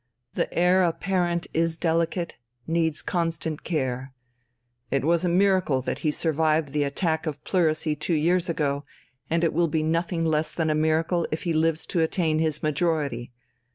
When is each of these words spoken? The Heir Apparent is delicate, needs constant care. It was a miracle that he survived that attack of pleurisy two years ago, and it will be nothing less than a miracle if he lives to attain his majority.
The 0.33 0.51
Heir 0.51 0.83
Apparent 0.83 1.45
is 1.53 1.77
delicate, 1.77 2.35
needs 2.65 3.03
constant 3.03 3.63
care. 3.63 4.15
It 4.89 5.05
was 5.05 5.23
a 5.23 5.29
miracle 5.29 5.83
that 5.83 5.99
he 5.99 6.09
survived 6.09 6.73
that 6.73 6.83
attack 6.83 7.27
of 7.27 7.43
pleurisy 7.43 7.95
two 7.95 8.15
years 8.15 8.49
ago, 8.49 8.83
and 9.29 9.43
it 9.43 9.53
will 9.53 9.67
be 9.67 9.83
nothing 9.83 10.25
less 10.25 10.53
than 10.53 10.71
a 10.71 10.73
miracle 10.75 11.27
if 11.29 11.43
he 11.43 11.53
lives 11.53 11.85
to 11.85 11.99
attain 12.01 12.39
his 12.39 12.63
majority. 12.63 13.31